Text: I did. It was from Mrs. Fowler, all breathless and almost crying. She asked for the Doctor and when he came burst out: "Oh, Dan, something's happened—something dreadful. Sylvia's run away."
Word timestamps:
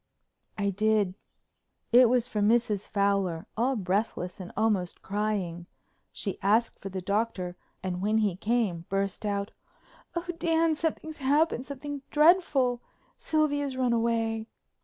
I 0.57 0.71
did. 0.71 1.13
It 1.91 2.09
was 2.09 2.27
from 2.27 2.49
Mrs. 2.49 2.87
Fowler, 2.87 3.45
all 3.55 3.75
breathless 3.75 4.39
and 4.39 4.51
almost 4.57 5.03
crying. 5.03 5.67
She 6.11 6.41
asked 6.41 6.79
for 6.79 6.89
the 6.89 7.03
Doctor 7.03 7.55
and 7.83 8.01
when 8.01 8.17
he 8.17 8.35
came 8.35 8.85
burst 8.89 9.27
out: 9.27 9.51
"Oh, 10.15 10.25
Dan, 10.39 10.73
something's 10.73 11.19
happened—something 11.19 12.01
dreadful. 12.09 12.81
Sylvia's 13.19 13.77
run 13.77 13.93
away." 13.93 14.47